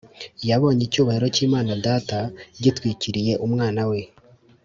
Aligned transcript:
Yabonye 0.49 0.81
icyubahiro 0.87 1.27
cy’Imana 1.35 1.71
Data 1.85 2.19
gitwikiriye 2.63 3.33
Umwana 3.45 3.81
We 3.89 4.01